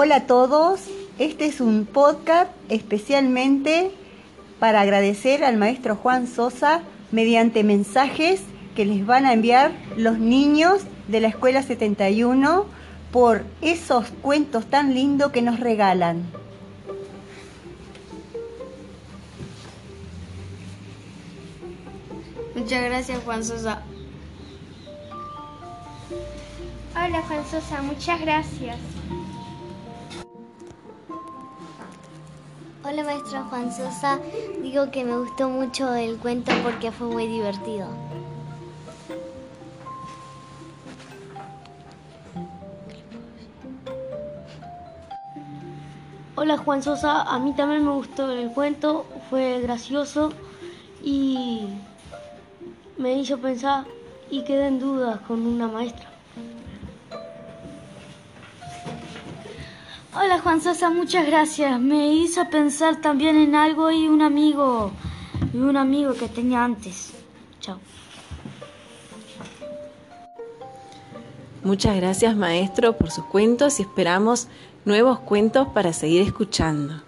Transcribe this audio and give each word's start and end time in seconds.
Hola 0.00 0.14
a 0.14 0.26
todos, 0.28 0.82
este 1.18 1.46
es 1.46 1.60
un 1.60 1.84
podcast 1.84 2.52
especialmente 2.68 3.90
para 4.60 4.82
agradecer 4.82 5.42
al 5.42 5.56
maestro 5.56 5.96
Juan 5.96 6.28
Sosa 6.28 6.82
mediante 7.10 7.64
mensajes 7.64 8.42
que 8.76 8.84
les 8.86 9.04
van 9.04 9.26
a 9.26 9.32
enviar 9.32 9.72
los 9.96 10.20
niños 10.20 10.82
de 11.08 11.18
la 11.18 11.26
Escuela 11.26 11.64
71 11.64 12.66
por 13.10 13.42
esos 13.60 14.06
cuentos 14.22 14.66
tan 14.66 14.94
lindos 14.94 15.32
que 15.32 15.42
nos 15.42 15.58
regalan. 15.58 16.22
Muchas 22.54 22.84
gracias 22.84 23.18
Juan 23.24 23.44
Sosa. 23.44 23.82
Hola 26.94 27.20
Juan 27.22 27.44
Sosa, 27.50 27.82
muchas 27.82 28.20
gracias. 28.20 28.76
Hola 32.90 33.04
maestro 33.04 33.44
Juan 33.50 33.70
Sosa, 33.70 34.18
digo 34.62 34.90
que 34.90 35.04
me 35.04 35.14
gustó 35.18 35.50
mucho 35.50 35.92
el 35.92 36.16
cuento 36.16 36.50
porque 36.62 36.90
fue 36.90 37.06
muy 37.08 37.26
divertido. 37.26 37.86
Hola 46.34 46.56
Juan 46.56 46.82
Sosa, 46.82 47.24
a 47.24 47.38
mí 47.38 47.52
también 47.52 47.84
me 47.84 47.92
gustó 47.92 48.30
el 48.30 48.52
cuento, 48.52 49.04
fue 49.28 49.60
gracioso 49.60 50.32
y 51.04 51.68
me 52.96 53.12
hizo 53.18 53.36
pensar 53.36 53.84
y 54.30 54.44
quedé 54.44 54.66
en 54.66 54.78
dudas 54.78 55.20
con 55.28 55.46
una 55.46 55.68
maestra. 55.68 56.17
Hola 60.20 60.40
Juan 60.40 60.60
Sosa, 60.60 60.90
muchas 60.90 61.24
gracias. 61.28 61.78
Me 61.78 62.12
hizo 62.12 62.50
pensar 62.50 63.00
también 63.00 63.36
en 63.36 63.54
algo 63.54 63.92
y 63.92 64.08
un 64.08 64.20
amigo, 64.20 64.90
y 65.54 65.58
un 65.58 65.76
amigo 65.76 66.12
que 66.14 66.26
tenía 66.26 66.64
antes. 66.64 67.12
Chao. 67.60 67.78
Muchas 71.62 71.94
gracias 71.94 72.34
maestro 72.34 72.98
por 72.98 73.12
sus 73.12 73.26
cuentos 73.26 73.78
y 73.78 73.82
esperamos 73.82 74.48
nuevos 74.84 75.20
cuentos 75.20 75.68
para 75.68 75.92
seguir 75.92 76.22
escuchando. 76.22 77.07